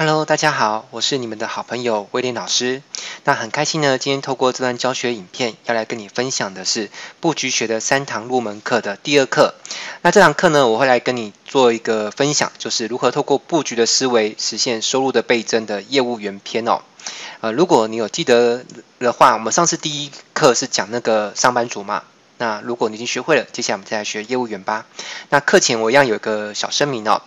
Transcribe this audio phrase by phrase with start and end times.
[0.00, 2.82] Hello，大家好，我是你们的好朋友威廉老师。
[3.24, 6.88] 那很开心呢，今天透过这段教学影片，要来跟你分享的是
[7.20, 9.54] 布局学的三堂入门课的第二课。
[10.00, 16.80] 那这堂课呢，我会来跟你做一个分享，就是如何透过布局的思维实现收入的倍增的业务员篇哦。
[17.42, 18.64] 呃，如果你有记得
[19.00, 22.04] 的话，我们上次第一课是讲那个上班族嘛。
[22.38, 24.86] 那如果你已经学会了，接下来我们再来学业务员吧。
[25.28, 27.20] 那课前我一样有一个小声明哦。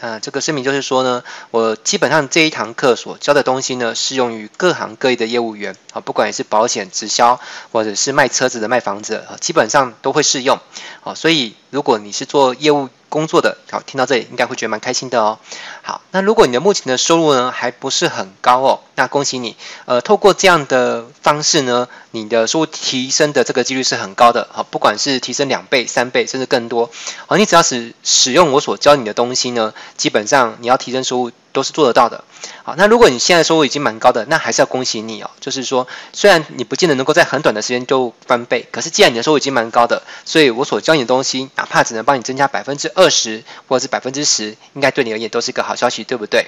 [0.00, 7.40] 啊，这个声明就是说呢，我基本上这一堂课所教的东西呢，适用于各行各业的业务员啊，不管是保险、直销，
[7.72, 10.60] 或者是卖车子的、卖房子的，基本上都会适用。
[11.00, 15.38] 好，所以如果你是做业务，工作的，好，听到这里应该会觉得蛮开心的哦。
[15.82, 24.46] 好，那如果你的目前的收入呢，还不是很高哦，那恭喜你，呃，透过这样的方式呢，你的收入提升的这个几率是很高的。
[24.52, 26.90] 好，不管是提升两倍、三倍，甚至更多，
[27.26, 32.24] 好，你只要是使用我所教你的东西呢，基本上你要提升收入都是做得到的。
[32.62, 35.30] 好，那如果你现在收入已经蛮高的，那还是要恭喜你哦。
[35.40, 46.46] 就是说，虽然你不见得能够在很短的时间就翻倍，可是既然你的收入已经蛮高的，所以我所教你的东西，哪怕只能帮你增加百分之二十或者是百分之十，应该对你而言都是一个好消息，对不对？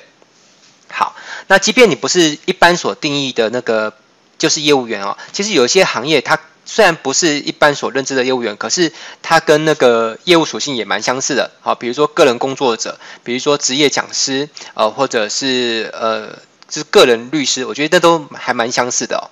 [0.90, 1.14] 好，
[1.46, 3.94] 那即便你不是一般所定义的那个
[4.38, 6.38] 就是业务员哦，其实有一些行业它。
[6.64, 11.50] 虽然不是一般所认知的业务员，可是他跟那个业务属性也蛮相似的。
[11.60, 16.38] 好，比如说个人工作者，比如说职业讲师，呃，或者是呃，
[16.68, 19.30] 就是个人律师，我觉得这都还蛮相似的。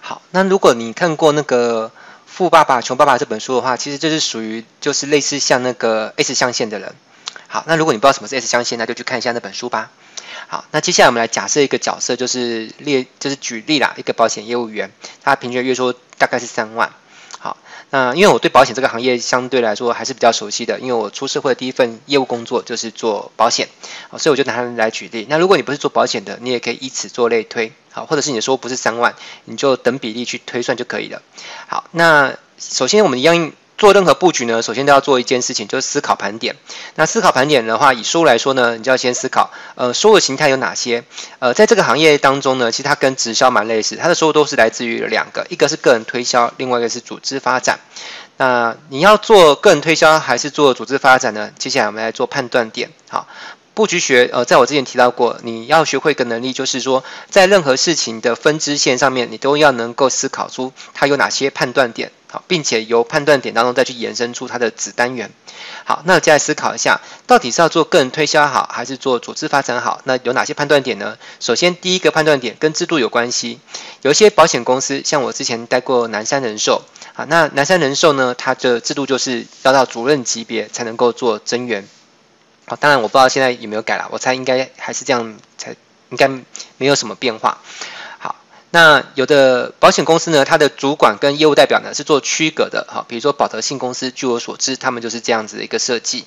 [0.00, 1.92] 好，那如果你看过那个
[2.26, 6.94] 《富爸爸穷爸爸》这本书的话，其实这是属于就是类似像那个 S 象限的人。
[7.46, 9.90] 好，那如果你不知道什么是 S 象限，那就去看一下那本书吧。
[10.50, 14.90] 好，那接下来我们来假设一个角色，就是列，就是举例啦，一个保险业务员，
[15.22, 16.92] 他平均月收大概是三万。
[17.38, 17.56] 好，
[17.90, 23.68] 那因为我对保险这个行业相对来说还是比较熟悉的，因为我出社会的第一份业务工作就是做保险，
[24.08, 25.24] 好，所以我就拿他来举例。
[25.30, 29.14] 那如果你不是做保险的，你也可以以此做类推，好，或者是你说不是三万，
[29.44, 31.22] 你就等比例去推算就可以了。
[31.68, 33.52] 好，那首先我们一样。
[33.80, 36.54] 做任何布局呢，首先都要做一件事情，就是思考盘点。
[36.96, 41.02] 那思考盘点的话，以收入来说呢，你就要先思考，呃，收入形态有哪些？
[41.38, 47.80] 呃，在这个行业当中呢，其实它跟直销蛮类似，它的收入都是来自于两个，一个是个人推销，另外一个是组织发展。
[48.36, 51.50] 那你要做个人推销还是做组织发展呢？
[51.58, 53.26] 接下来我们来做判断点，好。
[53.72, 65.30] 布局学，呃，在我之前提到过，你要学会一个能力，就是说，在任何事情的分支线上面，你都要能够思考出它有哪些判断点，好，并且由判断点当中再去延伸出它的子单元。
[65.84, 70.00] 好，那接下来思考一下，到底是要做个人推销好，还是做组织发展好？
[70.04, 71.18] 那有哪些判断点呢？
[71.40, 73.58] 首先，第一个判断点跟制度有关系，
[74.02, 76.82] 有一些保险公司，像我之前待过南山人寿，
[77.14, 81.88] 好，那南山人寿呢，它的制度就是要到主任级别才能够做增员。
[82.66, 85.74] 好，当然我不知道现在有没有改了，我猜应该还是这样，才
[86.10, 86.28] 应该
[86.76, 87.58] 没有什么变化。
[88.70, 96.24] 那有的保险公司呢，它的主管跟业务代表呢是做区隔的，哈，比如说保德信公司，据我所知，他们就是这样子的一个设计。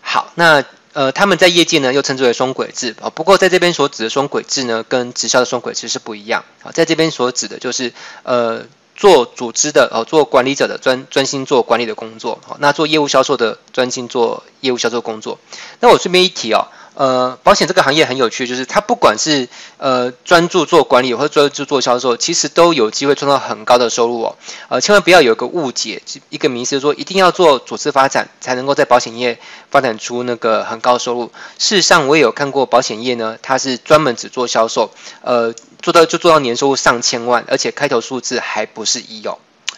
[0.00, 6.44] 好，那呃，他们在业界呢又称之为双轨制，啊，不过在这边所指的双轨制呢，跟直销的双轨制是不一样。
[6.62, 8.64] 啊，在这边所指的就是呃。
[8.98, 15.38] 做组织的哦，做管理者的专专心做管理的工作，好，那做业务销售的专心做业务销售工作。
[15.80, 16.68] 那我顺便一提哦。
[16.96, 24.36] 呃，保险这个行业很有趣，就是它不管是呃专注做管理或者专注做销售，其实都有机会创造很高的收入哦。
[24.70, 29.38] 呃，千万不要有一个误解，一个迷思，说一定要做组织发展才能够在保险业
[29.70, 31.30] 发展出那个很高的收入。
[31.58, 34.90] 事实上，我也有看过保险业呢，它是专门只做销售，
[35.20, 39.36] 呃，做到就做到年收入上千万，而且开头数字还不是一哦。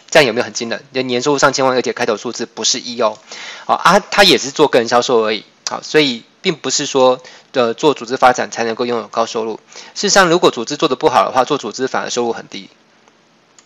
[0.09, 0.81] 这样有没有很惊人？
[0.93, 3.17] 就年收入上千万，而且开头数字不是一哦。
[3.65, 5.43] 好啊，他也是做个人销售而已。
[5.69, 6.23] 好，所以。
[6.41, 9.59] 并不是说的做组织发展才能够拥有高收入。
[9.95, 12.69] 事实上，如果组织做得不好的话，做组织反而收入很低。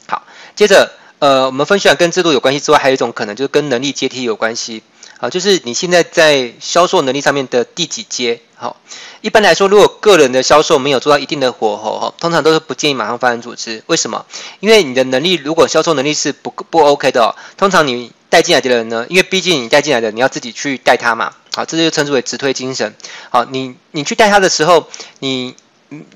[0.08, 0.24] 好，
[0.56, 4.84] 接着呃，我们分析完跟制度有关系之外，还有一种可能就是跟能力阶梯有关系。
[5.18, 8.42] 好，就是你现在在销售能力上面的第几阶？
[8.56, 8.76] 好，
[9.22, 13.84] 一般来说，如果个人的销售没有做到一定的火候，哈，通常都是不建议马上发展组织。
[13.88, 14.26] 为什么？
[14.60, 21.34] 因为你的能力如果销售能力是不不 OK 的哦，通常你带进来的人呢，因为毕竟你带进来的你要自己去带他嘛。
[21.56, 22.96] 好，这就称之为直推精神。
[23.30, 24.88] 好，你你去带他的时候，
[25.20, 25.56] 你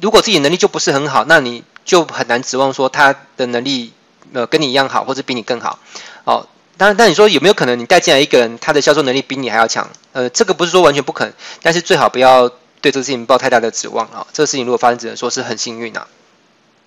[0.02, 3.94] 如果自己能力就不是很好，那你就很难指望说他的能力
[4.34, 5.78] 呃跟你一样好，或者比你更好。
[6.26, 9.88] 好，当然，但你说有没有可能你带进来一个人，他的销售能力比你还要强？
[10.12, 12.50] 呃，这个不是说完全不可能，但是最好不要
[12.82, 14.26] 对这个事情抱太大的指望啊。
[14.34, 16.08] 这个事情如果发生，只能说是很幸运啊。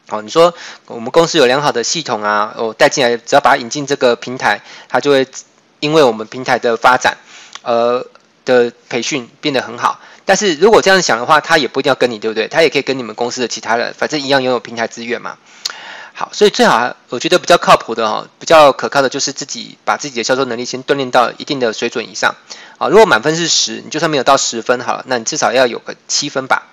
[0.09, 0.53] 好，你说
[0.87, 5.29] 我们公司有良好的系统啊，我带进来，只要把它引进这个平台，它就会
[5.79, 7.17] 因为我们平台的发展，
[7.63, 8.05] 呃。
[8.51, 12.49] 的培训变得很好，但是如果这样想的话，他也不一定要跟你，对不对？
[12.49, 15.37] 他也可以跟你们公司的其他人，反正一样拥有平台资源嘛。
[16.13, 22.35] 好，所以最好我觉得比较靠谱的哦，比较可靠的就是自己把自己的销售能力先锻炼到一定的水准以上。
[22.79, 26.67] 啊，如果满分是十，你就算没有到十分好了，那你至少要有个七分吧。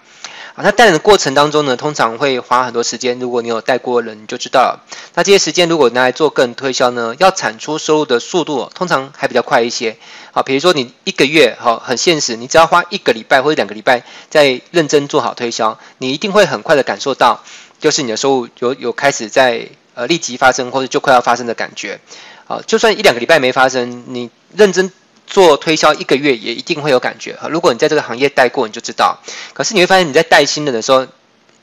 [0.57, 3.19] 啊，那带人的过程当中呢，通常会花很多时间。
[3.19, 4.83] 如果你有带过人，你就知道了。
[5.13, 9.97] 那这些时间如果拿来做个人推销呢，要产出收入的速度通常还比较快一些。
[10.31, 14.01] 好，比如说你一个月，好，很现实，你只要花一个礼拜或者两个礼拜
[14.31, 17.43] 在认真做好推销，你一定会很快的感受到，
[17.79, 21.99] 就是你的收入有有开始在呃立即发生或者就快要发生的感觉。
[22.47, 24.91] 好，就算一两个礼拜没发生，你认真。
[25.27, 29.19] 做推销一个月也一定会有感觉哈，如果你在这个行业待过，你就知道。
[29.53, 31.05] 可是你会发现你在带新人的时候，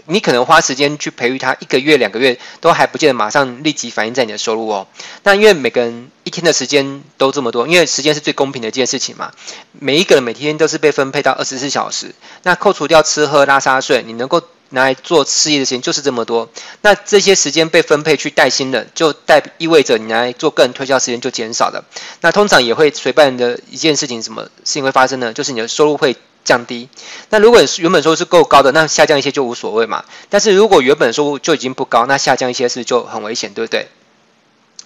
[0.06, 4.86] 你可能花时间去培育他一个月、两个月，都还不见得马上立即反映在你的收入哦。
[5.22, 9.32] 那因为每个人一天的时间都这么多，因为时间是最公平的一件事情嘛。
[9.72, 14.42] 每一个人每天都是被分配到二十四小时，那扣除掉吃喝拉撒睡，你能够。
[14.70, 16.48] 来做事业的时间就是这么多，
[16.82, 21.84] 那这些时间被分配去带新人，就代意味着你来做个人推销时间就减少了。
[22.20, 25.32] 那通常也会随伴的一件事情，什么事情会发生呢？
[25.32, 26.88] 就是你的收入会降低。
[27.30, 30.04] 那如果原本收入是够高的，那下降一些就无所谓嘛。
[30.28, 33.88] 但是如果原本收入就已经不高，那下降一些是就很危险，对不对？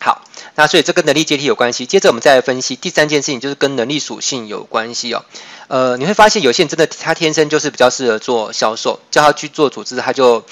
[0.00, 0.22] 好，
[0.58, 1.86] 那所以这跟能力阶梯有关系。
[1.86, 5.24] 接着我们再来分析第三件事情，就是跟能力属性有关系哦。
[5.68, 10.44] 呃，你会发现有些人真的他天生就是比较适合做销售，叫他去做组织，他就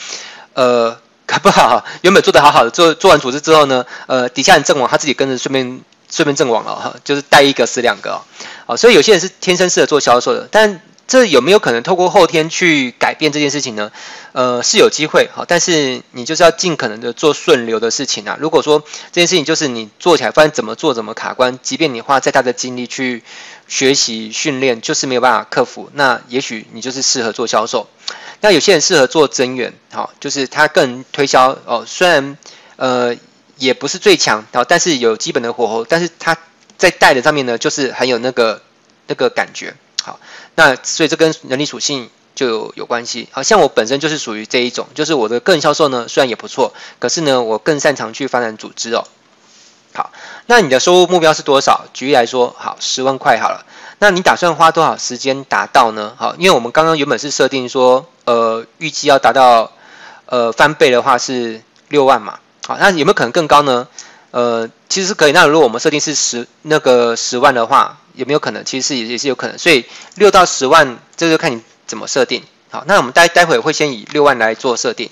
[0.54, 8.22] 呃 搞不好原本做得好好的，做做完组织之后呢，呃底下人阵亡，他自己跟着顺便顺便阵亡了哈，就是带一个死两个
[8.66, 8.76] 哦。
[8.76, 10.80] 所以有些人是天生适合做销售的，但。
[11.06, 13.92] 这有没有可能透过后天去改变这件事情呢？
[14.32, 18.36] 呃，是有机会，哈，但是你就是要尽可能的做顺流的事情啊。
[18.40, 18.80] 如果说
[19.12, 23.22] 这件事情就是你做起来发现怎么做怎么卡关，即便你花再大的精力去
[23.68, 27.88] 学习训练，就是没有办法克服，那也许你就是适合做销售。
[28.40, 32.36] 那有些人适合做增员，好，就是他个人推销哦，虽然
[32.76, 33.14] 呃
[33.56, 36.36] 也不是最强，好，但是有基本的火候，但是他
[36.76, 38.60] 在带的上面呢，就是很有那个
[39.06, 39.74] 那个感觉。
[40.06, 40.20] 好，
[40.54, 43.28] 那所以这跟能力属性就有有关系。
[43.32, 49.02] 好像我本身就是属于这一种，就是我的个人销售呢，虽然也不错，可是呢，我更擅长去发展组织哦。
[49.94, 50.12] 好，
[50.46, 51.86] 那你的收入目标是多少？
[51.92, 53.66] 举例来说，好，十万块好了。
[53.98, 56.14] 那你打算花多少时间达到呢？
[56.16, 59.72] 好，因为我们刚刚原本是设定说，呃，预计要达到
[60.26, 62.38] 呃翻倍的话是六万嘛。
[62.64, 63.88] 好，那有没有可能更高呢？
[64.30, 65.32] 呃，其实是可以。
[65.32, 68.64] 那如果我们设定是十那个十万的话，有没有可能？
[68.64, 69.56] 其实是也也是有可能。
[69.56, 69.84] 所以
[70.16, 72.42] 六到十万，这就看你怎么设定。
[72.70, 75.08] 好，那我们待待会会先以六万来做设定。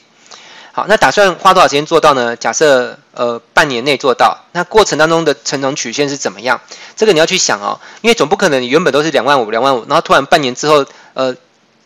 [0.73, 2.35] 好，那打算花多少时间做到呢？
[2.35, 6.61] 假设呃半年内做到，那过程当中的成长曲线是怎么样？
[6.97, 10.85] 这个你要去想哦，因为总不可能你原本都是两万五两万五，然后突然半年之后
[11.15, 11.37] 呃。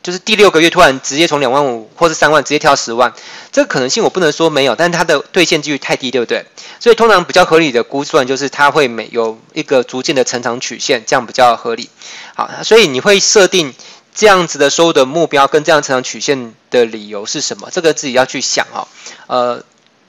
[0.09, 3.13] 就是第六个月突然直接从两万五或是三万直接跳十万，
[3.53, 6.47] 这个可能性我不能说没有，但是它的兑现几率太低，对不对？
[6.81, 11.91] 所以通常比较合理的估算就是它会每有一个逐渐的成长曲线，这样比较合理。
[12.35, 13.75] 好，所以你会设定
[14.15, 17.69] 这样子的收入的目标跟这样成长曲线的理由是什么？
[17.71, 18.89] 这个自己要去想哦。
[19.27, 19.63] 呃。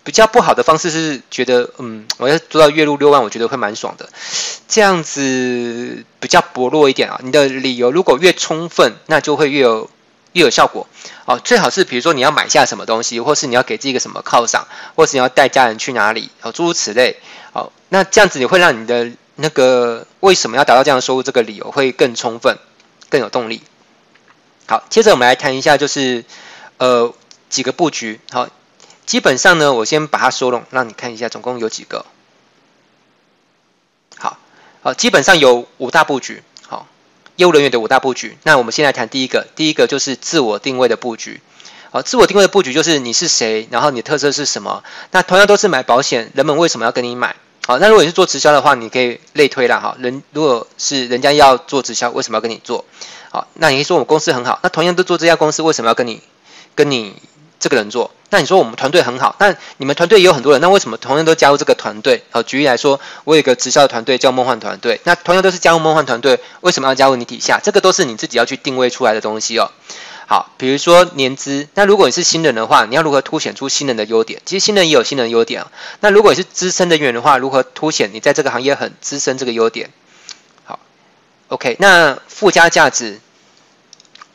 [0.10, 4.10] 比较不好的方式是觉得，嗯，我要做到月入六万，我觉得会蛮爽的。
[4.68, 7.20] 这样子比较薄弱一点啊。
[7.24, 9.88] 你的理由如果越充分，那就会越有
[10.34, 10.88] 越有效果。
[11.25, 17.18] 哦，最好是比如说你要买下什么东西，或是你要给自己一个什么犒赏，或是你要带家人去哪里，哦，诸如此类。
[17.54, 22.58] 哦，那这样子你会让你的那个为什么要达到这样的收入这个理由会更充分，
[23.10, 23.62] 更有动力。
[24.66, 26.25] 好，接着我们来谈一下，就是
[26.78, 27.13] 呃
[27.48, 28.20] 几个布局。
[28.32, 28.50] 好。
[29.10, 32.06] 基本上呢，我先把它收拢，让你看一下，总共有几个。
[34.20, 34.38] 好，
[34.84, 36.44] 好，基本上有五大布局。
[36.68, 36.86] 好，
[37.36, 38.38] 业务人员的五大布局。
[38.44, 41.42] 那我们先来谈第一个，第一个就是自我定位的布局。
[41.89, 44.84] 好，自我定位的布局就是你是谁，然后你的特色是什么。
[45.10, 47.36] 那同样都是买保险，人们为什么要跟你买？
[47.66, 49.80] 好，那如果你是做直销的话，你可以类推啦。
[49.80, 52.86] 哈，人如果是人家要做直销，为什么要跟你做？
[53.32, 56.22] 好，那你可以说我们公司很好，那同样都做这家公司，为什么要跟你
[56.75, 57.16] 跟你？
[57.60, 62.24] 这个人做，那你说我们团队很好，那你们团队也有很多人，那为什么同样都加入这个团队？
[62.32, 67.60] 好，举例来说，我有一个直销的团队叫梦幻团队，那同样都是加入梦幻团队，为什么要加入你底下？
[67.62, 69.72] 这个都是你自己要去定位出来的东西哦。
[70.25, 74.42] 好，比如说年资，那如果你是新人的话，你要如何凸显出新人的优点？
[74.46, 75.72] 其实新人也有新人的优点啊。
[76.01, 79.89] 那如果你是资深的人员的话，如何凸显你在这个行业很资深这个优点？
[80.66, 80.80] 好
[81.48, 83.20] ，OK，那附加价值，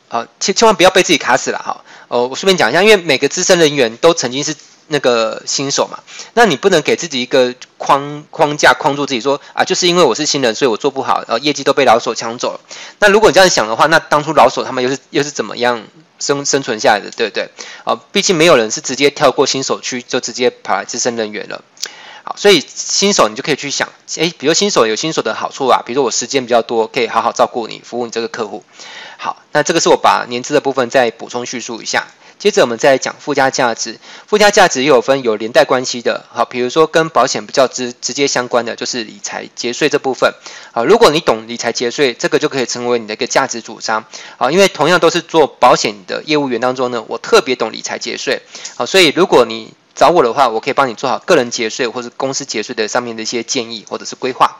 [0.09, 1.84] 好，千千万不要被自己卡死了哈。
[2.07, 4.55] 哦，我顺便讲一下，因为每个资深人员都曾经是
[4.87, 5.99] 那个新手嘛，
[6.33, 12.59] 那你不能给自己一个框框架框住自己说啊，就是因为我是新人，所以我做不好，然后业绩都被老手抢走了。
[12.99, 15.83] 那如果你这样想的话，那当初老手他们又是又是怎么样
[16.19, 17.49] 生生存下来的，对不对？
[17.83, 21.63] 啊，毕竟没有人是直接跳过新手区就直接跑来资深人员了。
[22.23, 28.63] 好，所以新手你就可以去想，诶，比如新手有新手的好处啊，比如说我时间比较多，可以好好照顾你，服务你这个客户。
[29.17, 32.07] 好，那这个是我把年资的部分再补充叙述一下。
[32.37, 40.33] 接着我们再来讲附加价值，附加价值也有分有连带关系的，好，比如说跟保险比较直直接相关的就是理财节税这部分，
[40.73, 44.03] 好，如果你懂理财节税，这个就可以成为你的一个价值主张，
[44.37, 48.41] 好，因为同样都是做保险的业务员当中呢，我特别懂理财节税，
[48.75, 54.57] 好，所以如果你找我的话，我可以帮你做好个人节税或者公司节税的上面的一些建议或者是规划。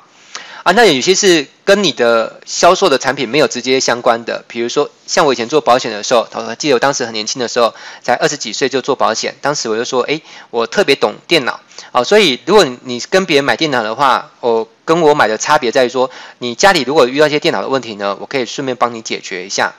[0.66, 10.20] 啊，那有些是跟你的销售的产品没有直接相关的，比如说像我以前做保险的时候，我记得我当时很年轻的时候，才二十几岁就做保险，当时我就说，哎，
[10.50, 11.60] 我特别懂电脑，
[11.92, 19.76] 好，所以如果你跟别人买电脑的话，我跟我买的差别在于说，你家里如果遇到一些电脑的问题呢，我可以顺便帮你解决一下，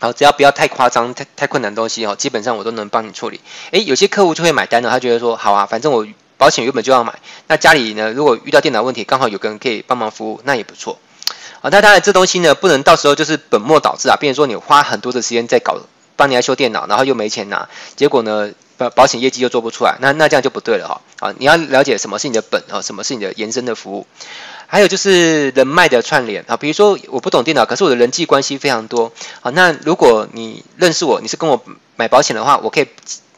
[0.00, 3.40] 好，只要不要太夸张、太太困难的东西哦，基本上我都能帮你处理。
[3.70, 6.06] 哎，有些客户就会买单了，他觉得说，好啊，反正我。
[6.44, 10.98] 保险原本就要买，那家里呢，如果遇到电脑问题，刚好有个人可以帮忙服务，那也不错。
[11.62, 15.78] 啊，那当然这东西呢，不能到时候就是本末倒置啊，比如说你花很多的时间在搞，
[16.16, 21.00] 帮你来修电脑，然后又没钱拿，结果呢，保保险业绩又做不出来，那那这样就不对了哈。
[21.20, 24.06] 啊，你要了解什么是你的本啊，什么是你的延伸的服务，
[24.66, 29.10] 还有就是人脉的串联啊，比如说我不懂电脑，可是我的人际关系非常多。
[29.40, 31.64] 好，那如果你认识我，你是跟我
[31.96, 32.88] 买保险的话，我可以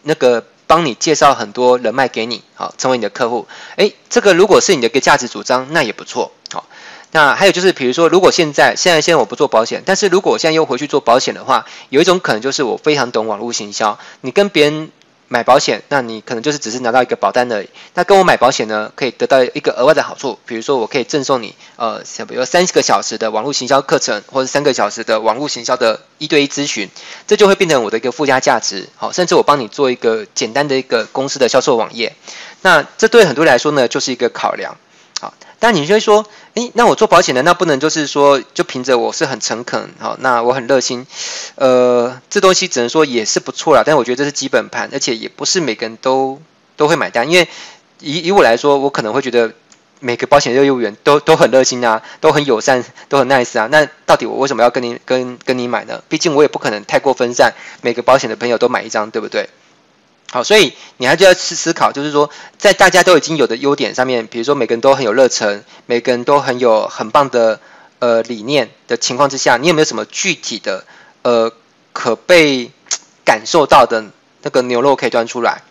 [0.03, 0.43] 那个。
[0.67, 3.47] 帮你介绍很多人脉给你，好，成为你的客户。
[3.77, 6.33] 诶，这个如果是你的一个价值主张，那也不错。
[6.53, 6.67] 好，
[7.13, 14.91] 那还有就是，比如说，如果现在现在现在我不做保险，但是如果我现在又回去做保险的话，有一种可能就是我非常懂网络行销，你跟别人。
[15.29, 17.69] 买保险，那你可能就是只是拿到一个保单而已。
[17.95, 26.89] 那跟我买保险呢，可以得到一个额外的好处，比如说我可以赠送你，呃，像比如三十个小时的网络行销课程，或者三个小时的网络行销的一对一咨询，
[27.27, 28.89] 这就会变成我的一个附加价值。
[28.97, 32.15] 好，甚至我帮你做一个简单的一个公司的销售网页，
[32.63, 34.77] 那这对很多人来说呢，就是一个考量。
[35.21, 41.07] 好，但你就会说，诶，那我做保险的，那不能就是说，就凭着我是很诚恳，好，那我很热心，
[41.55, 46.41] 呃，这东西只能说也是不错啦，但我觉得这是基本盘，而且也不是每个人都
[46.77, 47.49] 都会买单，因为
[48.01, 49.53] 以以我来说，我可能会觉得
[50.01, 56.03] 每个保险业务员都都很热心啊，都很友善，都很 nice 啊，那到底我为什么要跟你跟跟你买呢？
[56.09, 59.49] 毕竟我也不可能太过分散，每个保险的朋友都买一张，对不对？
[60.33, 62.29] 好，所以你还就要思思考，就是说，
[62.59, 67.61] 在大家都已经有的优点上面，比如说每个人都很有热忱，每个人都很有很棒的
[68.01, 70.85] 呃理念的情况之下，你有没有什么具体的
[71.23, 71.53] 呃
[71.93, 72.73] 可被
[73.25, 74.05] 感受到的
[74.43, 75.63] 那个牛肉可以端出来？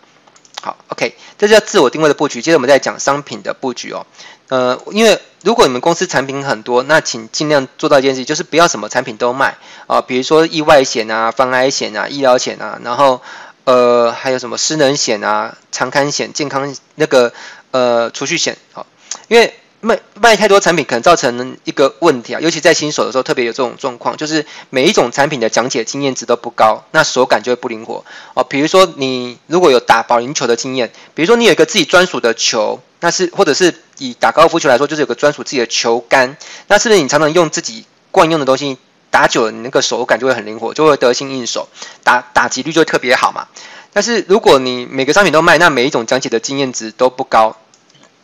[0.62, 2.40] 好，OK，这叫自我定位的布局。
[2.40, 4.06] 接着我们再讲商品的布局哦。
[4.48, 13.20] 呃，因为如果你们公司产品很多，那请尽量做到一件事，就是不要什么产品都卖啊，比如说意外险啊、防癌险啊、医疗险啊，然后。
[13.66, 17.32] 呃，还有什么失能险啊、长刊险、健康那个
[17.72, 18.86] 呃储蓄险，好，
[19.26, 28.04] 因为卖卖太多产品可能造成一个问题啊，尤其在新手的时候特别有这种状况，就是每一种产品的讲解经验值都不高，那手感就会不灵活
[28.34, 28.44] 哦。
[28.44, 36.36] 比如说你如果有打保龄球的经验，比如说你有一个自己专属的球，那是或者是以打高尔夫球来说，就是有个专属自己的球杆，
[36.68, 38.78] 那是不是你常常用自己惯用的东西？
[39.10, 41.68] 打久了，你那个手感就会很灵活，就会得心应手，
[42.04, 43.46] 打打击率就特别好嘛。
[43.92, 47.56] 但是如果你每个商品都卖，那每一种讲解的经验值都不高，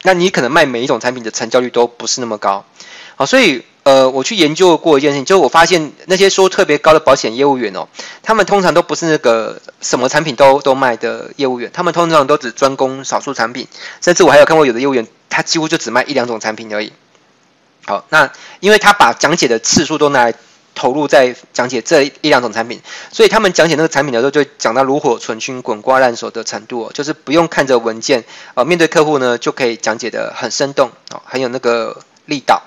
[0.02, 2.64] 那你可能卖每一种产品的成交率都不是那么高。
[3.16, 7.88] 好，所以呃，我去研究过一件事情，就是我发现那些说特别高的保险业务员哦，
[8.22, 13.66] 他们通常都不是那个什么产品都都卖的业务员，他们通常都只专攻少数产品，
[14.02, 16.92] 甚至我还有看过有的业务员，他几乎就只卖一两种产品而已。
[17.86, 20.34] 好，那因为他把讲解的次数都拿来。
[20.74, 28.24] 投入在讲解这一两种产品，所以他们讲解那个产品的时候，就讲到炉火纯青、滚瓜烂熟的程度哦，就是不用看着文件，
[28.54, 32.62] 呃，面对客户呢就可以讲解的很生动哦，很有那个力道。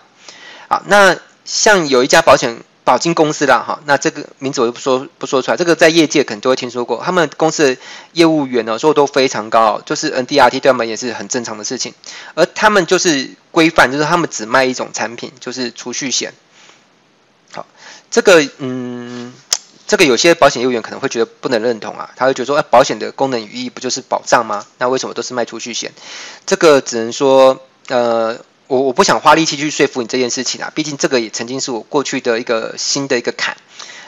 [0.68, 7.82] 好，那像有一家保险保金公司啦，哈，那这个名字我就不说不说出来，这个在业界可能都会听说过，他们公司的
[8.14, 11.94] 业务员呢，收入都非常高，就是 NDRT 对他们也是很正常的事情，
[12.36, 16.34] 而他们就是规范，就是他们只卖一种产品，就是储蓄险。
[18.12, 19.34] 这个嗯，
[19.88, 24.66] 这个有些保险业务员可能会觉得不能认同啊，他会觉得说，哎，保险的功能与意义不就是保障吗？
[24.78, 25.92] 那为什么都是卖储蓄险？
[26.46, 27.60] 这个只能说，
[27.90, 33.58] 呃，我我不想花力气去说服你这件事情啊，毕竟这个也曾经是我过去的一个新的一个坎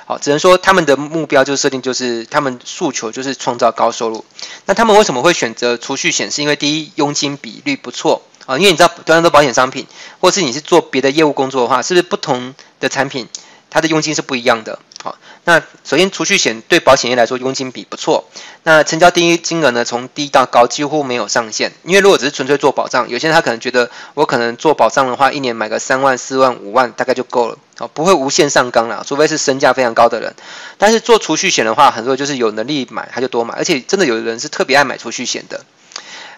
[0.06, 4.24] 好，只能说他们的目标就是设定，就是他们诉求就是创造高收入。
[4.66, 6.32] 那他们为什么会选择储蓄险？
[6.32, 9.86] 是因为第一，佣金比率不错啊，因为你知道，同样都保险商品，
[10.22, 13.28] 或是你是做别的业务工作的话，是不是不同的产品，
[13.70, 14.80] 它的佣金是不一样的？
[15.04, 18.28] 好，那首先储蓄险对保险业来说佣金比不错。
[18.64, 21.72] 那成交第一金额呢，从低到高几乎没有上限。
[21.84, 30.34] 因为如果只是纯粹做保障，有些人他可能觉得我可能做保障的话，一年买个三万、四万、五万大概就够了，好，不会无限上纲了，除非是身价非常高的人。
[30.80, 35.64] 但是做储蓄险的话，很多就是有能力买他就多买，而且真的有的人是特别爱买储蓄险的。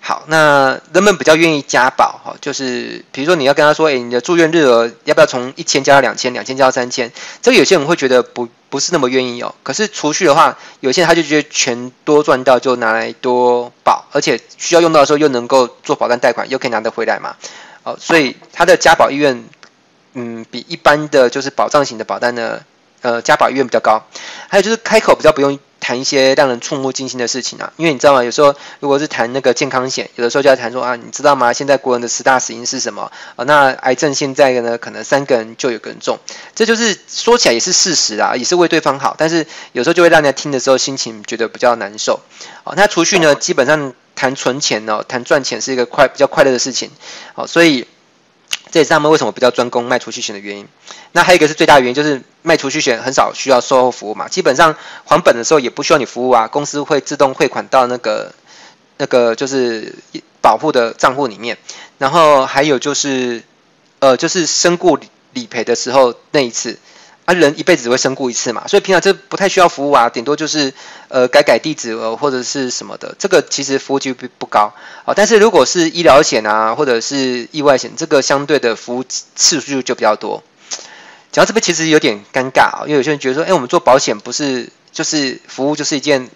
[0.01, 7.11] 好，那人们比较愿意加保，哈，就是比如说你要跟他说，诶，你的住院日额要不要从一千加到两千，两千加到三千？
[7.41, 9.53] 这个有些人会觉得不不是那么愿意哦。
[9.61, 17.35] 可是储蓄的话，有些人他就觉得钱多赚到就拿来多保，而且需要用到的时候又能够做保单贷款，又可以拿得回来嘛，
[17.83, 19.43] 哦，所以他的加保意愿，
[20.13, 22.61] 嗯，比一般的就是保障型的保单呢，
[23.01, 24.03] 呃，加保意愿比较高。
[24.47, 25.59] 还有就是开口比较不用。
[25.81, 28.21] 谈一些让人触目惊心的事情啊，因为你知道吗？
[28.23, 31.53] 有时候如果是谈那个健康险，有的时候就要谈说啊，你知道吗？
[31.53, 33.09] 现在国人的十大死因是什么？
[33.37, 36.19] 啊，那癌症现在呢，可能三个人就有个人中，
[36.53, 42.19] 这就是说起来也是事实啊，也是为对方好，但是有时候就会让人家听的时候心情觉得比较难受。
[42.65, 46.91] 好，那储蓄呢，基本上谈存钱哦，谈赚钱是一个快比较快乐的事情。
[47.33, 47.87] 好，所以。
[48.71, 50.67] 这也是他们为什么比较专攻卖储蓄险的原因。
[51.11, 58.33] 那还有一个是最大的原因，就是卖储蓄险很少需要售后服务嘛，基本上还本的时候也不需要你服务啊，公司会自动汇款到那个
[58.97, 59.95] 那个就是
[60.41, 61.57] 保护的账户里面。
[61.97, 63.43] 然后还有就是
[63.99, 64.97] 呃，就是身故
[65.33, 66.77] 理赔的时候那一次。
[67.29, 70.73] 他人一辈子只会身故一次嘛，所以平常这不太需要服务啊，顶多就是
[71.09, 74.73] 呃改改地址呃或者是什么的，这个其实服务几率不高
[75.05, 75.13] 啊。
[75.15, 79.05] 但是如果是医疗险啊或者是意外险，这个相对的服务
[79.35, 80.41] 次数就比较多。
[81.31, 86.27] 讲到这边其实有点尴尬啊，因为有些人觉得说，哎，我们做保险不是就是服务就是一件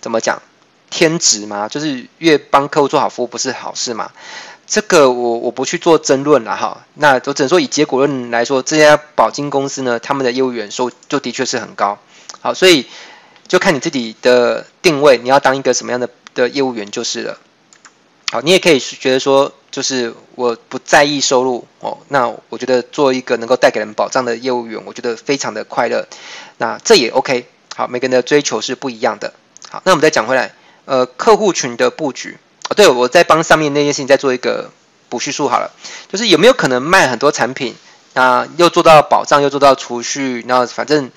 [0.00, 0.42] 怎么讲
[0.90, 1.68] 天职吗？
[1.68, 4.10] 就是越帮客户做好服务不是好事吗？
[4.70, 11.98] 这个我我不去做争论了哈，那我只能说以结果论来说，这家保金公司呢，他们的业务员收就的确是很高，
[12.40, 12.86] 好，所以
[13.48, 17.36] 就看你自己的定位，你要当一个什么样的的业务员就是了。
[18.30, 26.06] 好，你也可以觉得说，就是我不在意收入哦，那我觉得做一个能够带给人保障的业务员，我觉得非常的快乐，
[26.58, 27.44] 那这也 OK。
[27.74, 29.34] 好，每个人的追求是不一样的。
[29.68, 30.54] 好，那我们再讲回来，
[30.84, 32.38] 呃，客户群的布局。
[32.70, 34.70] 哦对，我在帮上面那件事情再做一个
[35.08, 35.72] 补叙述好了，
[36.08, 37.74] 就是有没有可能卖很多产品，
[38.14, 41.10] 啊，又做到保障，又做到储蓄，然后反正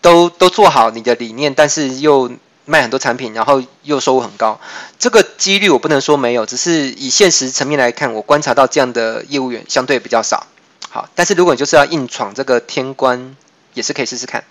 [0.00, 2.32] 都都做好你的理念，但是又
[2.64, 4.58] 卖很多产品，然后又收入很高，
[4.98, 10.48] 这个几率我不能说没有，只是以现实层面来看，我观察到这样的业务员相对比较少。
[10.90, 13.36] 好，但是如果你就是要硬闯这个天关，
[13.74, 14.42] 也是可以试试看。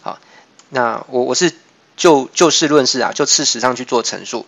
[0.00, 0.20] 好，
[0.68, 1.52] 那我我是。
[1.96, 4.46] 就就事论事啊，就事实上去做陈述。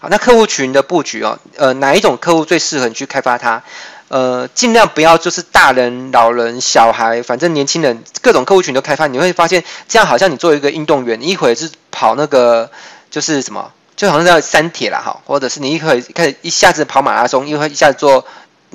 [0.00, 3.62] 好，那客户群的布局哦，呃，哪一种客户最适合你去开发它？
[4.08, 9.06] 呃，尽量不要就是大人、老人、小孩，反正年轻人各种客户群都开发。
[9.08, 12.70] 你会发现这样好像你作为一个运动员，你一会是跑那个
[13.10, 18.24] 就是什么，就好像叫三铁啦哈，或者是你一会开始一下子跑马拉松，一会一下子做。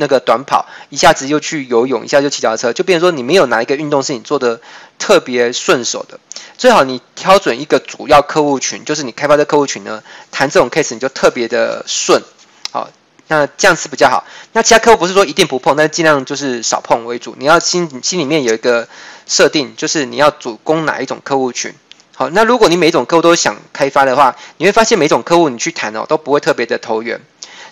[0.01, 4.59] 那个短跑，一下子又去游泳，一下就骑脚踏车，就变成说你没有哪一个运动是你做的
[4.97, 6.19] 特别顺手的。
[6.57, 12.23] 最好你挑准一个主要客户群，就是你开发的客户群呢，谈这种 case 你就特别的顺。
[12.71, 12.89] 好，
[13.27, 14.25] 那这样是比较好。
[14.53, 17.35] 那其他客户不是说一定不碰，但尽量就是少碰为主。
[17.37, 18.87] 你要心心里面有一个
[19.27, 21.73] 设定，就是你要主攻哪一种客户群。
[22.15, 27.21] 好，那如果你每一种客户都想开发的话，你会发现每种客户你去谈哦，都不会特别的投缘。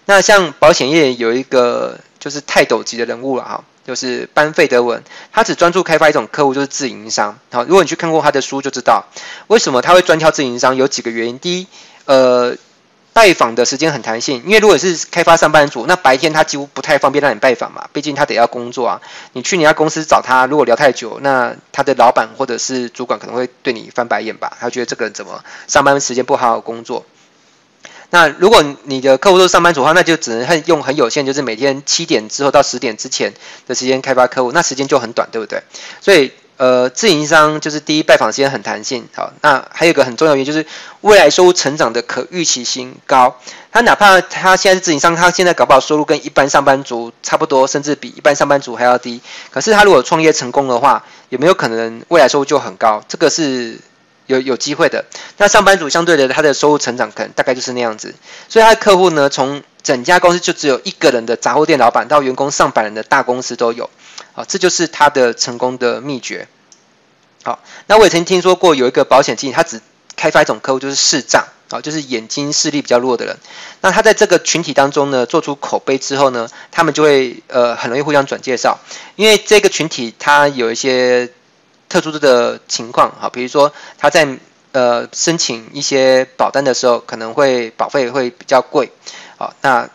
[0.05, 1.99] 那像保险业有一个。
[2.19, 5.01] 就是泰斗级的人物了哈，就是班费德文，
[5.31, 7.39] 他只专注开发一种客户，就是自营商。
[7.51, 9.05] 好，如果你去看过他的书，就知道
[9.47, 11.39] 为什么他会专挑自营商，有几个原因。
[11.39, 11.67] 第一，
[12.05, 12.55] 呃，
[13.13, 19.01] 拜访的时间很弹性，因为如果是开发上班族，那白天他几乎不太方便让你拜访嘛，毕竟他得要工作啊。
[19.33, 27.05] 你去你家公司找他，如果聊太久，那他的老板或者是主管可能会对你翻白眼吧，他觉得这个人怎么上班时间不好好工作。
[28.11, 33.33] 那如果你的客户都是上班族的话，那就只能很用很有限，就是每天七点之后到十点之前
[33.67, 35.61] 的时间开发客户，那时间就很短，对不对？
[36.01, 40.65] 所以，呃，自营商就是第一拜访时间很弹性，好，那还有一个很重要原因就是
[41.01, 43.35] 未来收入成长的可预期性高。
[43.71, 49.21] 他哪怕他现在是自营商，他现在搞不好收入跟一般上班族差不多，甚至比一般上班族还要低。
[49.51, 53.03] 可是他如果创业成功的话，有没有可能未来收入就很高？
[53.07, 53.79] 这个是。
[54.29, 55.05] 有有机会的，
[55.37, 58.13] 那上班族相对的，他的收入成长可能大概就是那样子，
[58.47, 63.89] 所以他的客户呢，从整家公司就只有一个人的杂货店老板到员工上百人的大公司都有，
[64.33, 66.47] 好，这就是他的成功的秘诀。
[67.43, 69.81] 好，那我也曾听说过有一个保险经理，他只
[70.15, 73.35] 开发一种客户，就是视障，啊，就是眼睛视力比较弱的人。
[73.81, 78.77] 那他在这个群体当中呢，做出口碑之后呢，他们就会呃很容易互相转介绍，
[79.15, 81.29] 因为这个群体他有一些
[81.89, 84.37] 特殊的情况，哈，比如说他在
[84.71, 88.91] 呃申请一些保单的时候，可能会保费会比较贵，
[89.37, 89.89] 好，那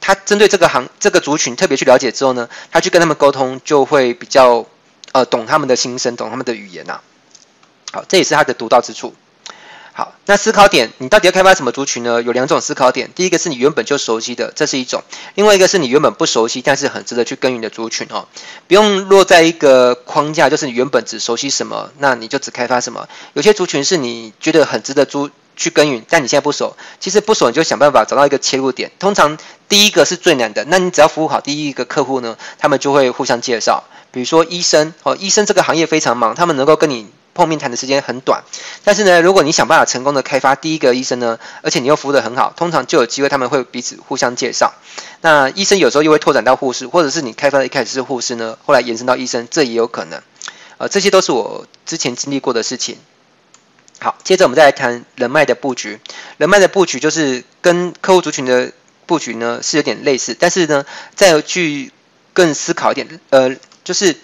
[0.00, 4.64] 他针对这个行这个族群特别去了解之后呢，他去跟他们沟通就会比较
[5.10, 7.00] 呃懂他们的心声，懂他们的语言呐、
[7.92, 9.12] 好，这也是他的独到之处。
[9.98, 12.20] 好，那思考点，你到底要开发什么族群呢？
[12.20, 15.00] 有两种思考点，第一个是你原本就熟悉的，这是一种；
[15.36, 18.28] 另外一个是你原本不熟悉，但是很值得去耕耘的族群哦。
[18.68, 23.08] 不用落在一个框架，就是你原本只熟悉什么，那你就只开发什么。
[23.32, 28.92] 有些族群是你觉得很值得租去耕耘，但你现在不熟，其实不熟你就想办法找到一个切入点。
[28.98, 33.84] 通常第一个是最难的，那你只要服务好第一个客户呢，他们就会互相介绍。
[34.12, 37.06] 比如说医生哦，医生这个行业非常忙，他们能够跟你。
[37.36, 38.42] 碰面谈的时间很短，
[38.82, 44.72] 但是呢，如果你想办法成功的开发第一个医生呢，而且你又服务得很好，通常就有机会他们会彼此互相介绍。
[45.20, 50.22] 那医生有时候又会拓展到护士，或者是你开发的一开始是护士呢，后来延伸到医生，这也有可能。
[50.78, 52.96] 呃，这些都是我之前经历过的事情。
[54.00, 56.00] 好，接着我们再来谈人脉的布局。
[56.38, 58.72] 人脉的布局就是跟客户族群的
[59.04, 61.92] 布局呢是有点类似，但是呢，再去
[62.32, 64.16] 更思考一点，呃，就是。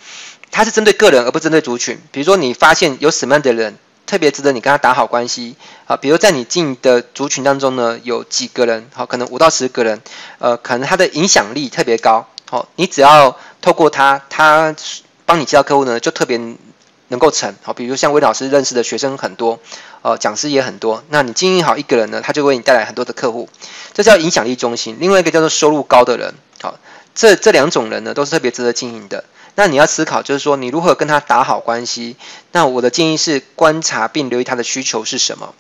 [0.52, 1.98] 它是针对个人而不针对族群。
[2.12, 5.96] 比如说，你发现有什么样的人特别值得你跟他打好关系啊？
[5.96, 10.02] 比如在你进的族群当中呢，有几个人，好，可能五到十个人，
[10.38, 14.76] 呃，可能他的影响力特别高，好，你只要透过他，他
[15.24, 16.38] 帮你介绍客户呢，就特别
[17.08, 17.54] 能够成。
[17.62, 19.58] 好，比如像魏老师认识的学生很多，
[20.02, 23.48] 呃，讲师也很多，那你经营好一个人呢，他就为你带来很多的客户，
[23.94, 24.98] 这叫影响力中心。
[25.00, 26.78] 另外一个叫做收入高的人，好，
[27.14, 29.24] 这这两种人呢，都是特别值得经营的。
[29.54, 32.16] 那你要思考，就是说你如何跟他打好关系。
[32.52, 35.54] 那我的建议是观察并留意他的需求是什么，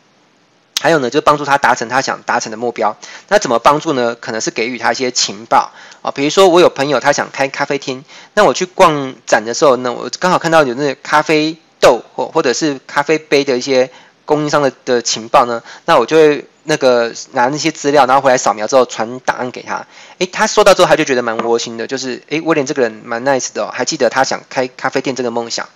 [0.80, 2.96] 还有呢，就帮助他达成他想达成的目标。
[3.28, 4.14] 那怎么帮助呢？
[4.14, 13.90] 可能是给予他一些情报啊，比如说我有朋友他想开咖啡厅，那我去逛展的时候呢，我刚好看到有那咖啡豆或或者是咖啡杯的一些
[14.24, 16.46] 供应商的的情报呢，那我就会。
[16.64, 19.86] 那个拿那些资料，然后回来扫描之后传档案给他。
[20.18, 25.68] 诶，他收到之后他就觉得蛮窝心的，就是诶，威廉这个人蛮 nice 的哦，还记得他想开咖啡店这个梦想。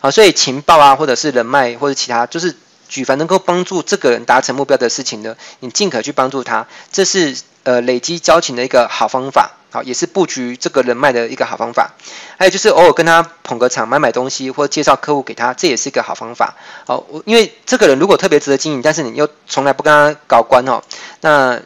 [0.00, 2.56] 好，所以情报啊，或者是人脉，或者其他，就是
[2.88, 9.52] 举凡能够帮助这个人达成目标的事情呢，你尽可去帮助他，这是呃累积交情的一个好方法。
[9.70, 11.94] 好，也是布局这个人脉的一个好方法。
[12.38, 16.54] 还有就是偶尔跟他捧个场，买买东西，或介绍客户给他，这也是一个好方法。
[16.86, 20.80] 好，我因为这个人如果特别值得经营，但是你又从来不跟他搞关哦，
[21.22, 21.60] 那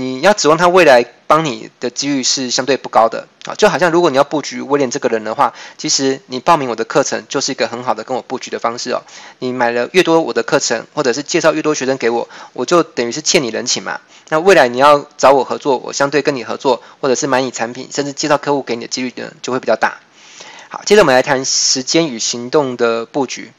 [0.00, 3.28] 你要指望他未来帮你的几率是相对不高的。
[3.44, 9.02] 啊，就好像如果你要布局威廉这个人的话，其实你报名我的课程就是一个很好的跟我布局的方式哦。
[9.38, 14.00] 你买了越多我的课程，或者是介绍越多学生给我，我就等于是欠你人情嘛。
[14.28, 19.98] 那未来你要找我合作，我相对跟你合作，或者是买你产品，甚至介绍客户给你的几率呢，就会比较大。
[20.68, 23.52] 好，接着我们来谈时间与行动的布局。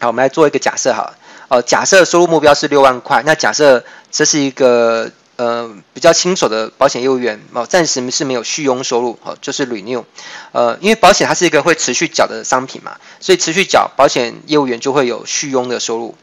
[0.00, 1.14] 好，我们来做一个假设哈，
[1.48, 10.04] 呃，假设收入目标是六万块，那假设这是一个呃比较清楚的保险业务员哦，暂时是没有续佣收入哦，就是 renew，
[10.52, 16.14] 呃，因为保险它是一个会持续缴的商品嘛，所以持续缴保险业务员就会有续佣的收入。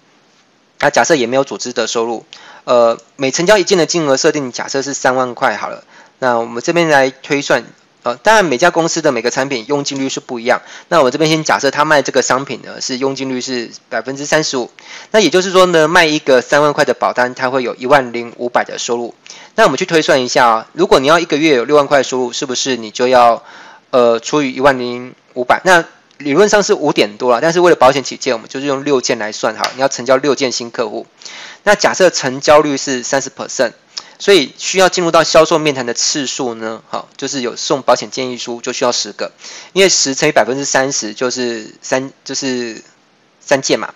[0.80, 2.26] 那假设也没有组织的收入。
[2.66, 5.84] 呃，每成交一件的金额设定，假设是三万块好了。
[6.18, 7.64] 那我们这边来推算，
[8.06, 10.62] 呃，当然每家公司的每个产品佣金率是不一样。
[10.90, 14.70] 那我这边先假设他卖这个商品呢，是佣金率是百分之三十五。
[15.10, 19.16] 那也就是说呢，卖一个三万块的保单，它会有一万零五百的收入。
[19.56, 23.42] 那我们去推算一下啊，如果你要一个月有六万块的收入，是不是你就要
[23.90, 25.60] 呃除以一万零五百？
[25.66, 25.84] 那
[26.20, 29.72] 理论上是五点多了，但是为了保险起见，我们就是用六件来算哈。
[29.74, 31.08] 你要成交六件新客户，
[31.64, 33.72] 那假设成交率是三十 percent，
[34.18, 39.32] 所以需要进入到销售面谈的次数呢，好，就是有送保险建议书就需要十个，
[39.74, 42.82] 因为十乘以百分之三十就是三，就是
[43.42, 43.94] 三件嘛。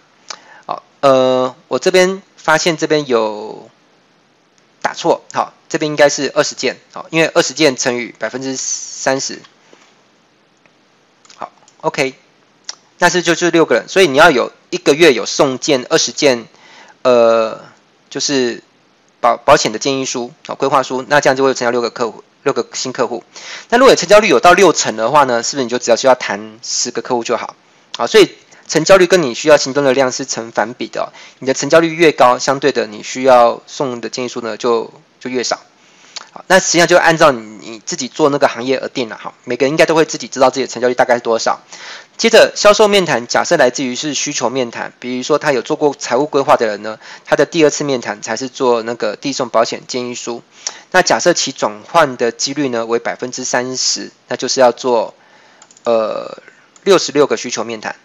[0.65, 3.69] 好，呃，我这边发现这边有
[4.81, 9.39] 打错，好，这边应该是二十件，好，因为二十件乘以百分之三十。
[11.37, 11.51] 好
[11.81, 12.13] OK，
[12.97, 16.45] 那是就是六个人，所以你要有一个月有送件二十件，
[17.03, 17.63] 呃，
[18.09, 18.61] 就是
[19.21, 23.23] 保保险的建议书啊、规划书，那这样就会成交六个客户，六个新客户。
[23.69, 27.55] 那如果成交率有到六成的话呢，是不是你就只要需要谈十个客户就好？
[27.97, 28.31] 啊，所以
[28.67, 31.11] 成交率跟你需要行动的量是成反比的。
[31.39, 35.59] 你的成交率越高，相对的你需要送的建议书呢就就越少。
[36.47, 39.17] 那实际上就按照你你自己做那个行业而定了。
[39.17, 41.59] 哈，每个人应该都会自己知道自己的成交率大概是多少。
[42.17, 50.43] 接着销售面谈，假设来自于是需求面谈，比如说他有做过财务规划的人呢，他的第二次面谈才是做那个递送保险建议书。
[50.91, 55.13] 那假设其转换的几率呢为百分之三十，那就是要做
[55.85, 56.41] 呃
[56.83, 57.95] 六十六个需求面谈。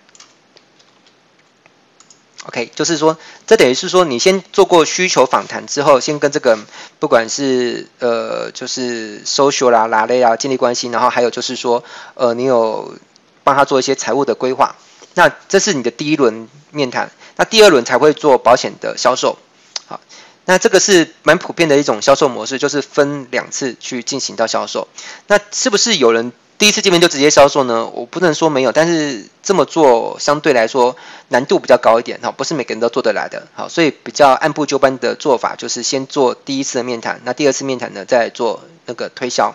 [2.47, 6.59] OK，就是说，这等于是说，你先做过需求访谈之后，先跟这个
[6.99, 12.97] 不管是呃，就是 social 啦、拉类啊建立关系，然后还有就是说，呃，你有
[13.45, 14.77] 帮他做一些财务的规划，
[15.15, 19.39] 那这是你的第一轮面谈，那第二轮才会做保险的销售。
[19.87, 20.01] 好，
[20.45, 24.87] 那这个是蛮普遍的一种销售模式，就是分两次去进行到销售。
[25.29, 26.31] 那是不是有人？
[26.57, 27.87] 第一次见面就直接销售呢？
[27.87, 30.97] 我不能说没有，但是这么做相对来说
[31.29, 33.49] 难度比较高一点哈，不是每个人都做得来的。
[33.55, 39.55] 好，所以比较按部就班的做法就是先做第一次的面谈，那第二次面谈呢再做那个推销。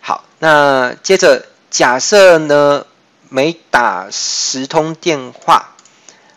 [0.00, 2.86] 好，那接着假设呢
[3.28, 5.74] 每打十通电话，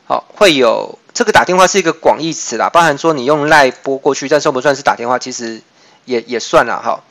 [0.06, 5.18] 好，会有这个打电话是一个广义词啦，包含说你用赖拨过去，但算不算是打电话？
[5.18, 5.62] 其实
[6.04, 7.02] 也也算了哈。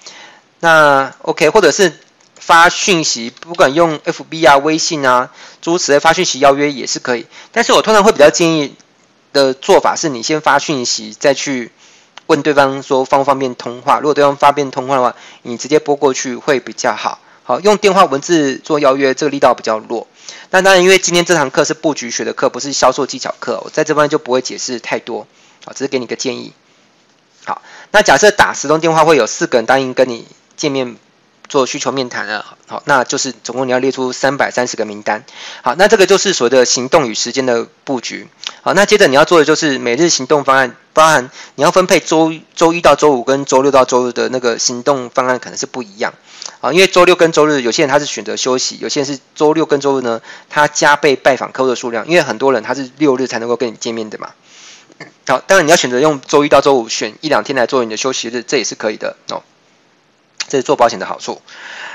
[0.61, 1.95] 那 OK，或者是。
[2.39, 7.27] 发讯息，不管用 FB 啊、微信啊，诸如此类发讯息邀约也是可以。
[7.53, 8.75] 但是我通常会比较建议
[9.33, 11.71] 的做法是，你先发讯息，再去
[12.27, 13.99] 问对方说方不方便通话。
[13.99, 17.19] 如果对方方便通话的话，你直接拨过去会比较好。
[17.45, 20.07] 好，用电话文字做邀约，这个力道比较弱。
[20.51, 25.27] 那当然，因为今天这堂课是布局学的课，不是销售技巧课，我在这边就不会解释太多。
[25.65, 26.53] 好，只是给你个建议。
[27.45, 30.97] 好，那假设打十通电话会有四个人答应跟你见面。
[31.49, 35.25] 做需求面谈了，好，那就是总共你要列出三百三十个名单，
[35.63, 38.29] 好，那这个就是所谓的行动与时间的布局，
[38.63, 46.13] 好，那接着你要做的就是每日行动方案，包含你要分配周周一到周五跟周六到周日的那个行动方案可能是不一样，
[46.61, 54.31] 啊，因为周六跟周日有些人他是选择休息，有些人是周六跟周日呢，他加倍拜访客户的数量，因为很多人他是六日才能够跟你见面的嘛，
[55.27, 59.43] 好，当然你要选择用周一到周五选一两天来做你的休息日，这也是可以的哦。
[60.49, 61.41] 这是做保险的好处。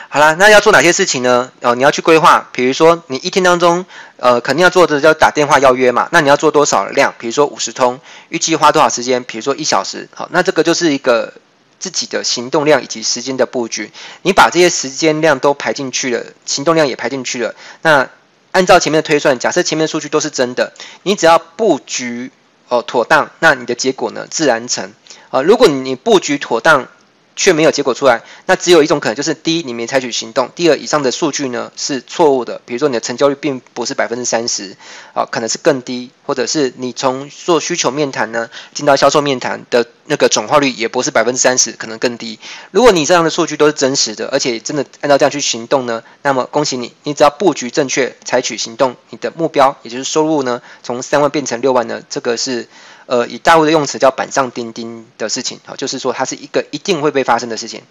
[0.10, 1.52] 好了，那要做哪些事情呢？
[1.62, 3.84] 哦，你要去规划，比如说你一天当中，
[4.18, 6.08] 呃，肯定要做的叫打电话邀约嘛。
[6.12, 7.16] 那你要做多少量？
[7.18, 9.24] 比如说五十通，预计花多少时间？
[9.24, 10.08] 比如说一小时。
[10.14, 11.34] 好，那这个就是一个
[11.80, 13.92] 自己的行动量以及时间的布局。
[14.22, 17.56] 你把这些时间量都排进去了，行动量也排进去了。
[17.82, 18.08] 那
[18.52, 22.32] 按照前面的推算，假设前面的数据都是真的，你只要布局
[22.68, 24.94] 哦妥当，那你的结果呢自然成。
[25.32, 26.88] 啊，如果你布局妥当，
[27.36, 32.62] 却没有结果出来，那只有一种可能，就是第一，你没采取行动；第二，以上的数据呢是错误的。
[32.66, 34.76] 比如说你的成交率并不是百分之三十，
[35.14, 42.40] 啊，可能是更低，或者是你从做需求面谈呢进到销售面谈的那个转化率也不是百分之三十，可能更低。
[42.72, 52.68] 如果你这样的数据都是真实的，而且真的按照这样去行动呢，那么恭喜你，你只要布局正确，采取行动，你的目标也就是收入呢从三万变成六万呢，这个是。
[53.06, 57.82] 呃，以大陆的用词叫板上钉钉的事情，好，就是说它是一个一定会被发生的事情，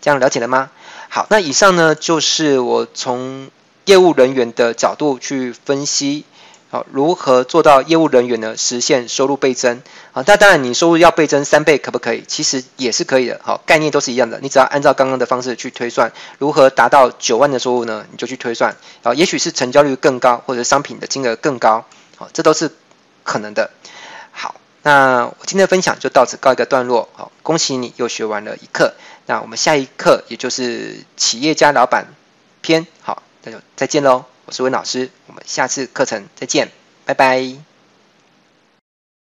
[0.00, 0.70] 这样了解了吗？
[1.08, 3.50] 好，那以上呢就是我从
[3.86, 6.24] 业务人员的角度去分析，
[6.70, 9.80] 好，如何做到业务人员呢实现收入倍增？
[10.12, 12.22] 好，那当然你收入要倍增三倍可不可以？
[12.28, 18.04] 其实也是可以的，好，概念都是一样的，你只要按照刚刚的方式去推算，如何达到九万的收入呢？
[18.10, 22.70] 你就去推算，好，也许是成交率更高，或者商品的金额更高，好，这都是
[23.24, 23.70] 可能的。
[24.82, 28.94] 那我今天的分享就到此告一个段落，好，恭喜你又学完了一课。
[29.26, 32.06] 那我们下一课也就是企业家老板
[32.62, 34.24] 篇，好，那就再见喽。
[34.46, 36.70] 我是温老师，我们下次课程再见，
[37.04, 37.67] 拜拜。